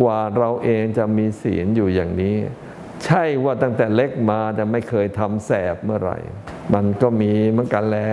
[0.00, 2.36] กว่าเราเองจะมีศีลอยู่อย่างนี้
[3.04, 6.18] ใช่ว่าตั้งแต่เล็กมาแต่ไม่เคยทำแสบเมื่อไหร่
[6.74, 8.10] มันก็มีเหมือนกันแหละ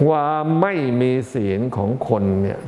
[0.00, 2.58] ความไม่มีศีลของคนเนี่ย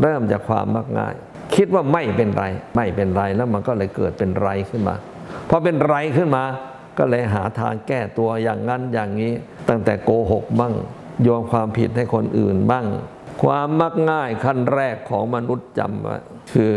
[0.00, 1.14] เริ่มจากความมักง่าย
[1.54, 2.44] คิดว่าไม่เป็นไร
[2.76, 4.94] ไม่เป็นไรแล้วมันก็เลยเกิดเป็นไรขึ้นมา
[5.48, 6.44] พอเป็นไรขึ้นมา
[6.98, 9.32] ก็เลยหาทางแก้ตัวอย่างนั้นอย่างนี้
[9.68, 10.74] ตั้งแต่โกหกบ้าง
[11.22, 12.86] โยนความผิดให้คนอื่นบ้าง
[13.42, 16.16] ความมักง่ายขั้นแรกของมนุษย์จำไว้
[16.52, 16.74] คือ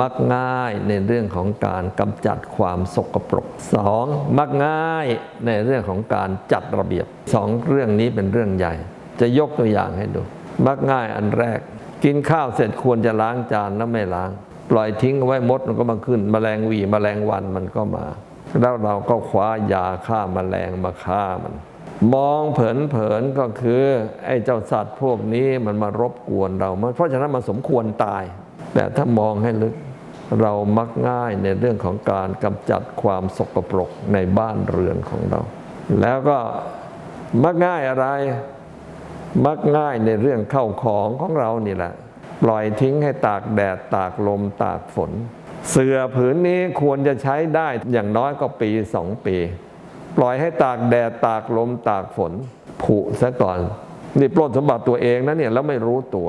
[0.00, 4.06] มักง่ายในเรื่องของการกำจัดความสกปรกสอง
[4.38, 5.06] มักง่าย
[5.46, 8.74] ในเรื่องของการจัดระเบียบสองเรื่องนี้เป็นเรื่องใหญ่
[9.20, 10.22] จะยกตัวอย่างให้ดู
[10.66, 11.60] มักง่ายอันแรก
[12.04, 14.30] กินข้าวเสร็จควรจะล้างจานแล้วไม่ล้าง
[14.70, 18.06] ปล่อยทิ้งเอาไว้มดมันก็มาขึ้นแมลงวีแมลงวันมันก็มา
[18.60, 21.54] แล้วเราก็คว้ายาฆ่าแมลงมาฆ่ามัน
[22.14, 23.84] มองเผินๆก็คือ
[24.26, 28.24] ไอ้เจ้าสัตว์พวกนี้มันมารบกวนเรา เพราะฉะนั้นมันสมควรตาย
[28.76, 29.74] แต่ถ้ามองให้ลึก
[30.40, 35.40] เรามักง่ายในเรื่องของการกำจัดความสกปรกในบ้านเรือนของเรา
[36.00, 36.38] แล้วก็
[37.44, 38.06] มักง่ายอะไร
[39.46, 41.92] มักง่ายในเรื่องเข้าของของเรานี่แหละ
[42.42, 45.10] ปล่อยทิ้งให้ตากแดดตากลมตากฝน
[45.70, 49.36] เสื่อผืนนี้ควรจะใช้ได้อย่างน้อยก็ปีสองปี
[50.16, 52.32] ปล่อยให้ตากแดดตากลมตากฝน
[52.82, 53.58] ผุซะก่อน
[54.18, 56.28] นี่ปล้นสมบัติตัวเองนะเนี่ยแล้วไม่รู้ตัว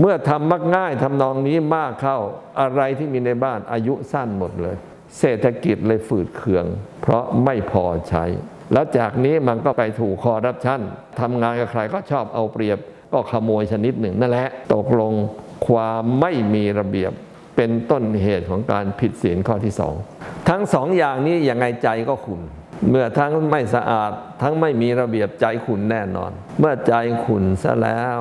[0.00, 2.18] เมื่อทำมักง่ายทำนองนี้มากเข้า
[2.60, 4.76] อะไรที่มีในบ้านอายุสั้นหมดเลย
[5.18, 6.64] เศรษฐกิจเลยฝืดเคือง
[7.02, 8.24] เพราะไม่พอใช้
[8.72, 10.80] แล้วจากนี้มันก็ไปถูกคอร์รัปชัน
[11.20, 12.78] ทำงานกับใครก็ชอบเอาเปรียบ
[13.12, 15.12] ก็ขโมยชนิดหนึ่งนั่นแหละตกลง
[15.66, 17.12] ความไม่มีระเบียบ
[17.56, 19.94] เป็นต้นเหตุของการผิดศีลข้อที่สอง
[20.48, 22.40] ทั้งสองอย่างนี้ยังไงใจก็ขุน
[22.90, 28.20] เมื่อทั้งไม่สะอาดทั้งไม่มีระเบียบใจขุนแน่นอน เมื่อใจขุนซะแล้ว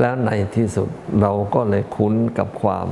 [0.00, 0.88] แล้วในที่สุด
[1.20, 2.86] เราก็เลยคุ้นกับความ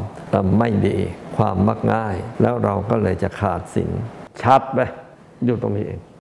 [0.58, 0.96] ไม่ดี
[1.36, 3.90] ความมักง่าย แล้วเราก็เลยจะขาดสิน
[4.42, 4.78] ชัดไป
[5.44, 6.00] อยู่ตรงนี้เอง